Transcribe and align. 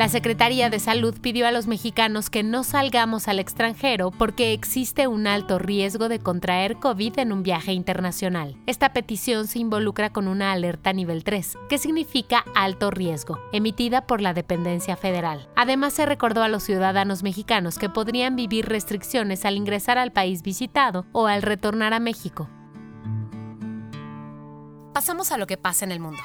La 0.00 0.08
Secretaría 0.08 0.70
de 0.70 0.78
Salud 0.78 1.14
pidió 1.20 1.46
a 1.46 1.52
los 1.52 1.66
mexicanos 1.66 2.30
que 2.30 2.42
no 2.42 2.64
salgamos 2.64 3.28
al 3.28 3.38
extranjero 3.38 4.10
porque 4.10 4.54
existe 4.54 5.06
un 5.06 5.26
alto 5.26 5.58
riesgo 5.58 6.08
de 6.08 6.20
contraer 6.20 6.78
COVID 6.78 7.18
en 7.18 7.32
un 7.32 7.42
viaje 7.42 7.74
internacional. 7.74 8.56
Esta 8.64 8.94
petición 8.94 9.46
se 9.46 9.58
involucra 9.58 10.08
con 10.08 10.26
una 10.26 10.52
alerta 10.52 10.94
nivel 10.94 11.22
3, 11.22 11.58
que 11.68 11.76
significa 11.76 12.46
alto 12.54 12.90
riesgo, 12.90 13.40
emitida 13.52 14.06
por 14.06 14.22
la 14.22 14.32
dependencia 14.32 14.96
federal. 14.96 15.50
Además, 15.54 15.92
se 15.92 16.06
recordó 16.06 16.42
a 16.42 16.48
los 16.48 16.62
ciudadanos 16.62 17.22
mexicanos 17.22 17.76
que 17.76 17.90
podrían 17.90 18.36
vivir 18.36 18.70
restricciones 18.70 19.44
al 19.44 19.58
ingresar 19.58 19.98
al 19.98 20.12
país 20.12 20.40
visitado 20.40 21.04
o 21.12 21.26
al 21.26 21.42
retornar 21.42 21.92
a 21.92 22.00
México. 22.00 22.48
Pasamos 24.94 25.30
a 25.30 25.36
lo 25.36 25.46
que 25.46 25.58
pasa 25.58 25.84
en 25.84 25.92
el 25.92 26.00
mundo. 26.00 26.22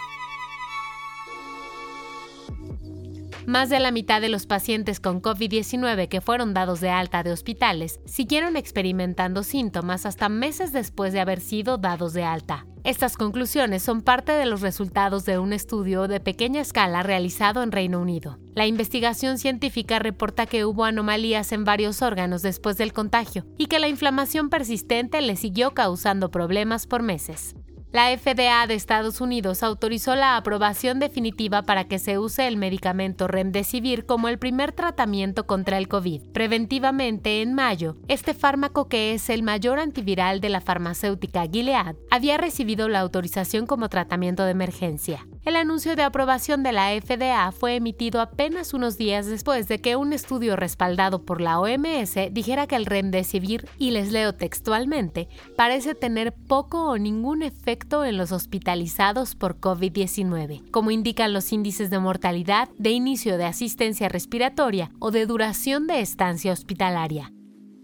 Más 3.45 3.69
de 3.69 3.79
la 3.79 3.91
mitad 3.91 4.21
de 4.21 4.29
los 4.29 4.47
pacientes 4.47 4.99
con 4.99 5.21
COVID-19 5.21 6.07
que 6.07 6.19
fueron 6.19 6.55
dados 6.55 6.81
de 6.81 6.89
alta 6.89 7.21
de 7.21 7.31
hospitales 7.31 7.99
siguieron 8.05 8.57
experimentando 8.57 9.43
síntomas 9.43 10.07
hasta 10.07 10.29
meses 10.29 10.73
después 10.73 11.13
de 11.13 11.19
haber 11.19 11.39
sido 11.41 11.77
dados 11.77 12.13
de 12.13 12.23
alta. 12.23 12.65
Estas 12.83 13.17
conclusiones 13.17 13.83
son 13.83 14.01
parte 14.01 14.31
de 14.31 14.47
los 14.47 14.61
resultados 14.61 15.25
de 15.25 15.37
un 15.37 15.53
estudio 15.53 16.07
de 16.07 16.19
pequeña 16.19 16.61
escala 16.61 17.03
realizado 17.03 17.61
en 17.61 17.71
Reino 17.71 17.99
Unido. 17.99 18.39
La 18.55 18.65
investigación 18.65 19.37
científica 19.37 19.99
reporta 19.99 20.47
que 20.47 20.65
hubo 20.65 20.83
anomalías 20.83 21.51
en 21.51 21.65
varios 21.65 22.01
órganos 22.01 22.41
después 22.41 22.77
del 22.77 22.93
contagio 22.93 23.45
y 23.59 23.67
que 23.67 23.77
la 23.77 23.87
inflamación 23.87 24.49
persistente 24.49 25.21
le 25.21 25.35
siguió 25.35 25.75
causando 25.75 26.31
problemas 26.31 26.87
por 26.87 27.03
meses. 27.03 27.55
La 27.95 28.09
FDA 28.17 28.67
de 28.67 28.73
Estados 28.73 29.21
Unidos 29.21 29.63
autorizó 29.63 30.17
la 30.17 30.35
aprobación 30.35 30.99
definitiva 30.99 31.61
para 31.61 31.85
que 31.85 31.97
se 31.97 32.19
use 32.19 32.45
el 32.45 32.57
medicamento 32.57 33.25
Remdesivir 33.25 34.05
como 34.05 34.27
el 34.27 34.37
primer 34.37 34.73
tratamiento 34.73 35.47
contra 35.47 35.77
el 35.77 35.87
COVID. 35.87 36.21
Preventivamente, 36.33 37.41
en 37.41 37.53
mayo, 37.53 37.95
este 38.09 38.33
fármaco, 38.33 38.89
que 38.89 39.13
es 39.13 39.29
el 39.29 39.43
mayor 39.43 39.79
antiviral 39.79 40.41
de 40.41 40.49
la 40.49 40.59
farmacéutica 40.59 41.47
Gilead, 41.49 41.95
había 42.11 42.35
recibido 42.35 42.89
la 42.89 42.99
autorización 42.99 43.65
como 43.65 43.87
tratamiento 43.87 44.43
de 44.43 44.51
emergencia. 44.51 45.25
El 45.45 45.57
anuncio 45.57 45.95
de 45.95 46.01
aprobación 46.01 46.63
de 46.63 46.71
la 46.71 46.89
FDA 46.99 47.51
fue 47.51 47.75
emitido 47.75 48.19
apenas 48.19 48.73
unos 48.73 48.97
días 48.97 49.27
después 49.27 49.67
de 49.67 49.79
que 49.79 49.95
un 49.95 50.11
estudio 50.11 50.55
respaldado 50.55 51.21
por 51.21 51.39
la 51.39 51.59
OMS 51.59 52.15
dijera 52.31 52.65
que 52.65 52.75
el 52.75 52.87
Remdesivir, 52.87 53.69
y 53.77 53.91
les 53.91 54.11
leo 54.11 54.33
textualmente, 54.33 55.29
parece 55.55 55.93
tener 55.93 56.33
poco 56.33 56.89
o 56.89 56.97
ningún 56.97 57.43
efecto 57.43 58.03
en 58.05 58.17
los 58.17 58.31
hospitalizados 58.31 59.35
por 59.35 59.59
COVID-19, 59.59 60.71
como 60.71 60.89
indican 60.89 61.31
los 61.31 61.53
índices 61.53 61.91
de 61.91 61.99
mortalidad, 61.99 62.67
de 62.79 62.89
inicio 62.89 63.37
de 63.37 63.45
asistencia 63.45 64.09
respiratoria 64.09 64.89
o 64.97 65.11
de 65.11 65.27
duración 65.27 65.85
de 65.85 66.01
estancia 66.01 66.53
hospitalaria. 66.53 67.31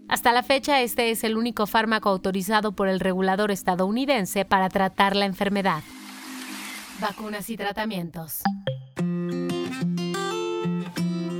Hasta 0.08 0.32
la 0.32 0.42
fecha, 0.42 0.82
este 0.82 1.12
es 1.12 1.22
el 1.22 1.36
único 1.36 1.68
fármaco 1.68 2.08
autorizado 2.08 2.72
por 2.72 2.88
el 2.88 2.98
regulador 2.98 3.52
estadounidense 3.52 4.44
para 4.44 4.68
tratar 4.68 5.14
la 5.14 5.26
enfermedad. 5.26 5.84
Vacunas 7.02 7.50
y 7.50 7.56
tratamientos. 7.56 8.42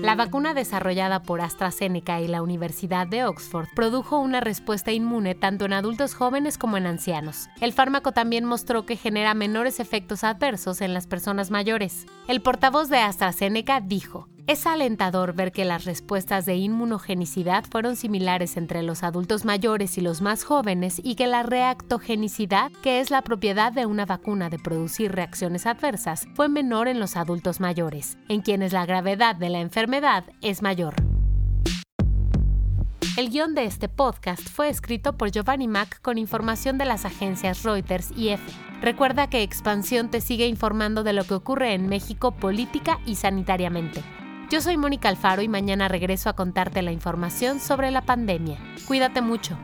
La 0.03 0.17
vacuna 0.17 0.55
desarrollada 0.55 1.23
por 1.23 1.41
AstraZeneca 1.41 2.21
y 2.21 2.27
la 2.27 2.43
Universidad 2.43 3.07
de 3.07 3.25
Oxford 3.25 3.69
produjo 3.77 4.19
una 4.19 4.41
respuesta 4.41 4.91
inmune 4.91 5.37
tanto 5.37 5.65
en 5.65 5.73
adultos 5.73 6.15
jóvenes 6.15 6.59
como 6.59 6.79
en 6.79 6.87
ancianos. 6.87 7.49
El 7.61 7.73
fármaco 7.73 8.11
también 8.11 8.45
mostró 8.45 8.85
que 8.85 8.97
genera 8.97 9.35
menores 9.35 9.79
efectos 9.79 10.25
adversos 10.25 10.81
en 10.81 10.95
las 10.95 11.07
personas 11.07 11.53
mayores. 11.53 12.07
El 12.27 12.43
portavoz 12.43 12.89
de 12.89 12.99
AstraZeneca 12.99 13.81
dijo, 13.81 14.29
es 14.47 14.67
alentador 14.67 15.35
ver 15.35 15.53
que 15.53 15.65
las 15.65 15.85
respuestas 15.85 16.47
de 16.47 16.57
inmunogenicidad 16.57 17.65
fueron 17.71 17.97
similares 17.97 18.57
entre 18.57 18.83
los 18.83 19.03
adultos 19.03 19.45
mayores 19.45 19.97
y 19.99 20.01
los 20.01 20.21
más 20.21 20.45
jóvenes 20.45 21.01
y 21.03 21.15
que 21.15 21.27
la 21.27 21.43
reactogenicidad, 21.43 22.73
que 22.83 23.01
es 23.01 23.11
la 23.11 23.23
propiedad 23.23 23.73
de 23.73 23.87
una 23.87 24.05
vacuna 24.05 24.51
de 24.51 24.59
producir 24.59 25.13
reacciones 25.13 25.67
adversas, 25.67 26.27
fue 26.35 26.49
menor 26.49 26.89
en 26.89 26.99
los 26.99 27.17
adultos 27.17 27.61
mayores, 27.61 28.19
en 28.29 28.41
quienes 28.41 28.73
la 28.73 28.85
gravedad 28.85 29.37
de 29.37 29.49
la 29.49 29.61
enfermedad 29.61 30.25
es 30.41 30.63
mayor. 30.63 30.95
El 33.17 33.29
guion 33.29 33.55
de 33.55 33.67
este 33.67 33.89
podcast 33.89 34.49
fue 34.49 34.71
escrito 34.71 35.19
por 35.19 35.31
Giovanni 35.31 35.69
Mac 35.69 36.01
con 36.01 36.17
información 36.17 36.79
de 36.79 36.87
las 36.87 37.05
agencias 37.05 37.63
Reuters 37.63 38.11
y 38.17 38.31
EFE. 38.31 38.53
Recuerda 38.81 39.29
que 39.29 39.43
Expansión 39.43 40.11
te 40.11 40.23
sigue 40.23 40.47
informando 40.47 41.05
de 41.05 41.13
lo 41.13 41.25
que 41.25 41.35
ocurre 41.35 41.75
en 41.75 41.89
México 41.89 42.33
política 42.33 42.99
y 43.05 43.17
sanitariamente. 43.17 44.03
Yo 44.53 44.61
soy 44.61 44.77
Mónica 44.77 45.09
Alfaro 45.09 45.41
y 45.41 45.49
mañana 45.49 45.89
regreso 45.89 46.29
a 46.29 46.35
contarte 46.35 46.83
la 46.83 46.93
información 46.93 47.59
sobre 47.59 47.91
la 47.91 48.03
pandemia. 48.03 48.59
Cuídate 48.87 49.23
mucho. 49.23 49.57